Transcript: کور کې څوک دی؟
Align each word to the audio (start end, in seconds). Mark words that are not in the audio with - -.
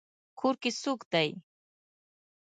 کور 0.39 0.55
کې 0.61 0.69
څوک 0.81 0.99
دی؟ 1.11 1.29